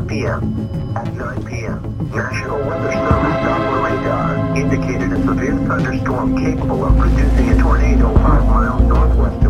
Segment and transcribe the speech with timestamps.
[0.00, 0.96] 9:45 p.m.
[0.96, 7.50] At 9 p.m., National Weather Service Doppler radar indicated a severe thunderstorm capable of producing
[7.50, 9.49] a tornado 5 miles northwest of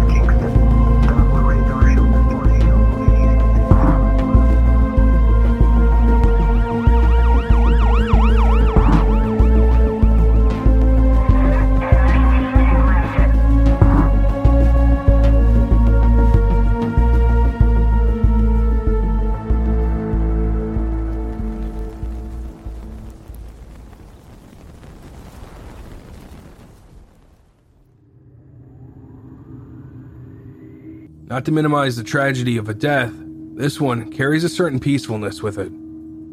[31.30, 33.12] Not to minimize the tragedy of a death,
[33.54, 35.70] this one carries a certain peacefulness with it,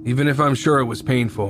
[0.10, 1.50] even if I'm sure it was painful.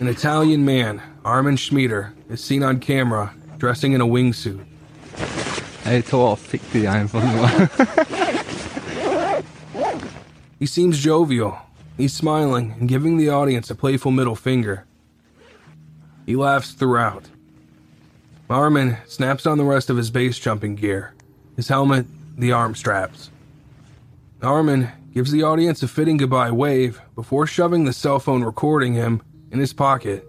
[0.00, 4.64] An Italian man, Armin Schmieder, is seen on camera dressing in a wingsuit.
[5.84, 7.48] Ey Thor, fick dich einfach nur.
[10.58, 11.58] He seems jovial.
[12.00, 14.86] He's smiling and giving the audience a playful middle finger.
[16.24, 17.24] He laughs throughout.
[18.48, 21.12] Armin snaps on the rest of his base jumping gear
[21.56, 22.06] his helmet,
[22.38, 23.30] the arm straps.
[24.40, 29.20] Armin gives the audience a fitting goodbye wave before shoving the cell phone recording him
[29.50, 30.26] in his pocket.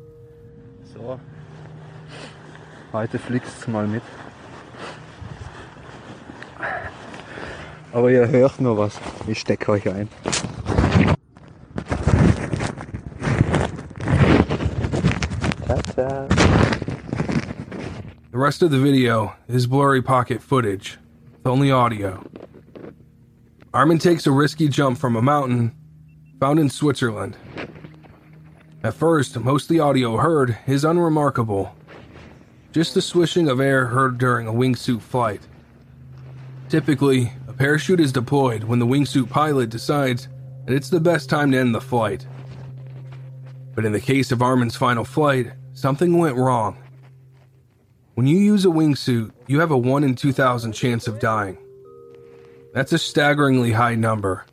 [0.94, 1.22] So.
[2.92, 4.04] Heute fliegt's mal mit.
[7.94, 9.00] Aber ihr hört nur was.
[9.26, 10.10] Ich stecke euch ein.
[18.32, 20.98] The rest of the video is blurry pocket footage,
[21.34, 22.26] with only audio.
[23.74, 25.76] Armin takes a risky jump from a mountain
[26.40, 27.36] found in Switzerland.
[28.86, 31.76] At first, most of the audio heard is unremarkable,
[32.72, 35.42] just the swishing of air heard during a wingsuit flight.
[36.70, 40.30] Typically, a parachute is deployed when the wingsuit pilot decides
[40.66, 42.26] that it's the best time to end the flight.
[43.76, 46.78] But in the case of Armin's final flight, something went wrong.
[48.22, 51.58] When you use a wingsuit, you have a 1 in 2,000 chance of dying.
[52.72, 54.46] That's a staggeringly high number.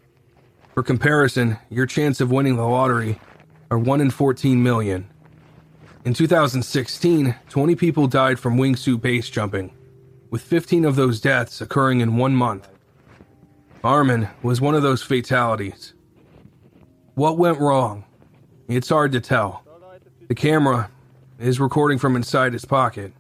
[0.73, 3.21] For comparison, your chance of winning the lottery
[3.71, 5.11] are 1 in 14 million.
[6.06, 9.71] In 2016, 20 people died from wingsuit base jumping,
[10.31, 12.67] with 15 of those deaths occurring in one month.
[13.85, 15.93] Armin was one of those fatalities.
[17.17, 18.06] What went wrong?
[18.67, 19.62] It's hard to tell.
[20.29, 20.91] The camera
[21.39, 23.12] is recording from inside his pocket.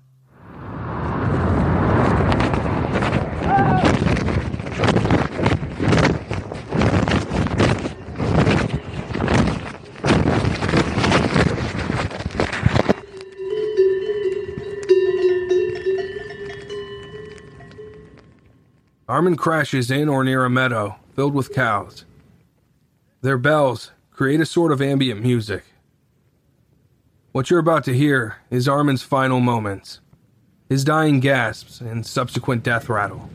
[19.18, 22.04] Armin crashes in or near a meadow filled with cows.
[23.20, 25.64] Their bells create a sort of ambient music.
[27.32, 29.98] What you're about to hear is Armin's final moments,
[30.68, 33.28] his dying gasps and subsequent death rattle.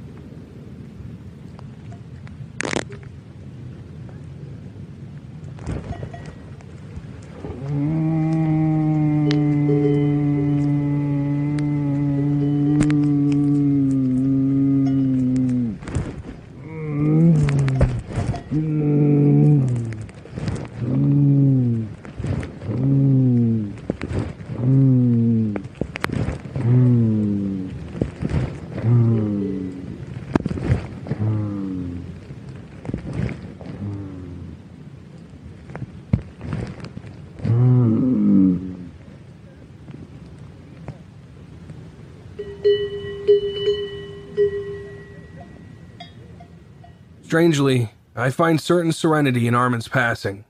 [47.33, 50.45] Strangely, I find certain serenity in Armin's passing.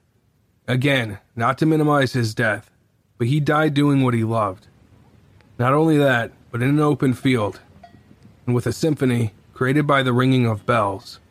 [0.67, 2.69] Again, not to minimize his death,
[3.17, 4.67] but he died doing what he loved.
[5.57, 7.61] Not only that, but in an open field,
[8.45, 11.21] and with a symphony created by the ringing of bells.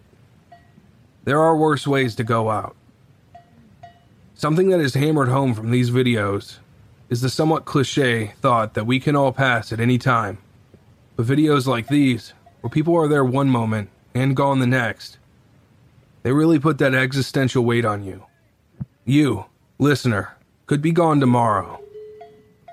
[1.25, 2.75] There are worse ways to go out.
[4.33, 6.61] Something that is hammered home from these videos
[7.11, 10.39] is the somewhat cliche thought that we can all pass at any time.
[11.15, 12.33] But videos like these,
[12.63, 15.19] where people are there one moment and gone the next,
[16.23, 18.25] they really put that existential weight on you.
[19.05, 19.47] You,
[19.79, 20.37] listener,
[20.67, 21.83] could be gone tomorrow.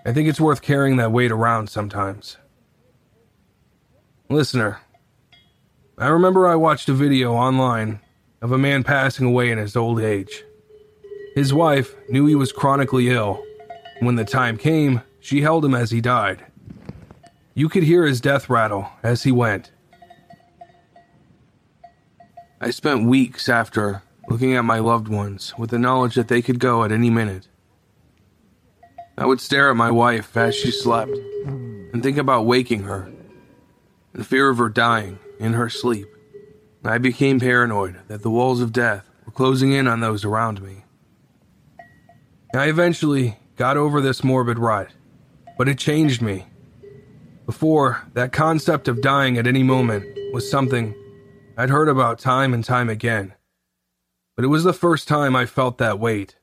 [0.05, 2.37] I think it's worth carrying that weight around sometimes.
[4.29, 4.79] Listener,
[5.97, 7.99] I remember I watched a video online
[8.41, 10.45] of a man passing away in his old age.
[11.35, 13.43] His wife knew he was chronically ill.
[13.99, 16.45] When the time came, she held him as he died.
[17.53, 19.71] You could hear his death rattle as he went.
[22.61, 26.59] I spent weeks after looking at my loved ones with the knowledge that they could
[26.59, 27.47] go at any minute.
[29.17, 31.11] I would stare at my wife as she slept
[31.45, 33.09] and think about waking her,
[34.13, 36.07] in fear of her dying in her sleep.
[36.83, 40.83] I became paranoid that the walls of death were closing in on those around me.
[42.53, 44.89] I eventually got over this morbid rut,
[45.57, 46.45] but it changed me.
[47.45, 50.93] Before, that concept of dying at any moment was something
[51.59, 53.33] I'd heard about time and time again.
[54.37, 56.37] But it was the first time I felt that weight.